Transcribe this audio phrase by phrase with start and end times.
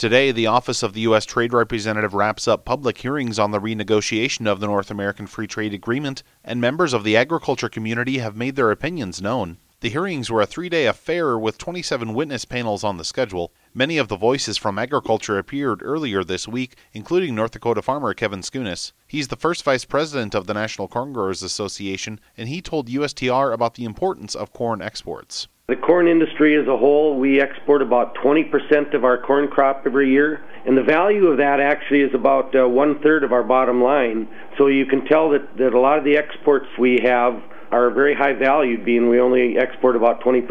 [0.00, 1.26] Today, the Office of the U.S.
[1.26, 5.74] Trade Representative wraps up public hearings on the renegotiation of the North American Free Trade
[5.74, 9.58] Agreement, and members of the agriculture community have made their opinions known.
[9.80, 13.52] The hearings were a three day affair with 27 witness panels on the schedule.
[13.74, 18.40] Many of the voices from agriculture appeared earlier this week, including North Dakota farmer Kevin
[18.40, 18.92] Skunes.
[19.06, 23.52] He's the first vice president of the National Corn Growers Association, and he told USTR
[23.52, 25.46] about the importance of corn exports.
[25.70, 30.10] The corn industry as a whole, we export about 20% of our corn crop every
[30.10, 33.80] year, and the value of that actually is about uh, one third of our bottom
[33.80, 34.26] line.
[34.58, 38.16] So you can tell that, that a lot of the exports we have are very
[38.16, 40.42] high valued, being we only export about 20%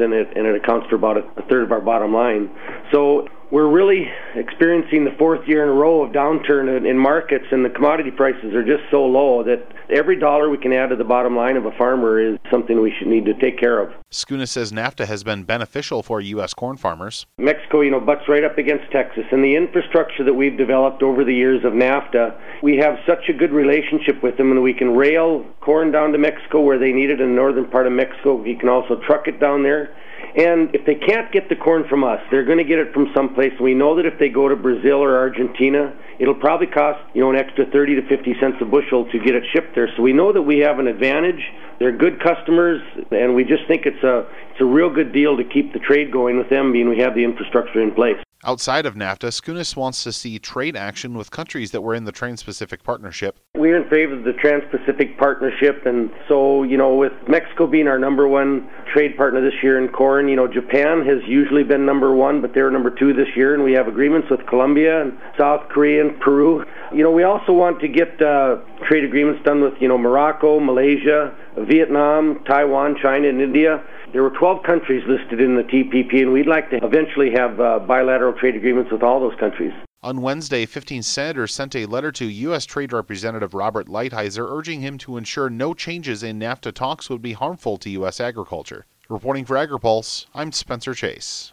[0.00, 2.48] and it, and it accounts for about a, a third of our bottom line.
[2.92, 7.46] So we're really experiencing the fourth year in a row of downturn in, in, markets,
[7.50, 10.96] and the commodity prices are just so low that every dollar we can add to
[10.96, 13.90] the bottom line of a farmer is something we should need to take care of.
[14.12, 16.52] Skunes says NAFTA has been beneficial for U.S.
[16.52, 17.26] corn farmers.
[17.38, 21.24] Mexico, you know, butts right up against Texas, and the infrastructure that we've developed over
[21.24, 24.94] the years of NAFTA, we have such a good relationship with them, and we can
[24.94, 28.34] rail corn down to Mexico where they need it in the northern part of Mexico.
[28.34, 29.94] We can also truck it down there
[30.36, 33.08] and if they can't get the corn from us, they're going to get it from
[33.14, 33.52] someplace.
[33.60, 37.30] We know that if they go to Brazil or Argentina, it'll probably cost you know
[37.30, 39.88] an extra 30 to 50 cents a bushel to get it shipped there.
[39.96, 41.42] So we know that we have an advantage.
[41.78, 45.44] They're good customers, and we just think it's a it's a real good deal to
[45.44, 48.16] keep the trade going with them, being we have the infrastructure in place.
[48.44, 52.12] Outside of NAFTA, Skunes wants to see trade action with countries that were in the
[52.12, 53.40] Trans Pacific Partnership.
[53.58, 57.88] We're in favor of the Trans Pacific Partnership, and so, you know, with Mexico being
[57.88, 61.84] our number one trade partner this year in corn, you know, Japan has usually been
[61.84, 65.18] number one, but they're number two this year, and we have agreements with Colombia and
[65.36, 66.64] South Korea and Peru.
[66.94, 70.60] You know, we also want to get uh, trade agreements done with, you know, Morocco,
[70.60, 73.82] Malaysia, Vietnam, Taiwan, China, and India.
[74.12, 77.80] There were 12 countries listed in the TPP, and we'd like to eventually have uh,
[77.80, 79.72] bilateral trade agreements with all those countries.
[80.00, 82.64] On Wednesday, 15 senators sent a letter to U.S.
[82.64, 87.32] Trade Representative Robert Lighthizer urging him to ensure no changes in NAFTA talks would be
[87.32, 88.20] harmful to U.S.
[88.20, 88.86] agriculture.
[89.08, 91.52] Reporting for AgriPulse, I'm Spencer Chase.